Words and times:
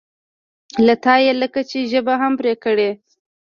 له 0.85 0.93
تا 1.03 1.15
یې 1.23 1.33
لکه 1.41 1.61
چې 1.69 1.77
ژبه 1.91 2.13
هم 2.21 2.33
پرې 2.39 2.53
کړې. 2.63 2.89